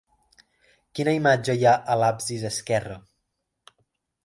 Quina 0.99 1.13
imatge 1.17 1.55
hi 1.59 1.67
ha 1.69 1.75
a 1.95 1.99
l'absis 2.05 2.49
esquerre? 2.51 2.99